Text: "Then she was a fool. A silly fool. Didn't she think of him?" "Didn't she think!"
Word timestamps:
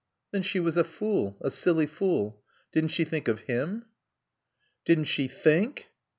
"Then 0.31 0.41
she 0.41 0.59
was 0.59 0.77
a 0.77 0.83
fool. 0.83 1.37
A 1.41 1.51
silly 1.51 1.85
fool. 1.85 2.41
Didn't 2.71 2.89
she 2.89 3.03
think 3.05 3.27
of 3.27 3.41
him?" 3.41 3.85
"Didn't 4.83 5.03
she 5.05 5.27
think!" 5.27 5.91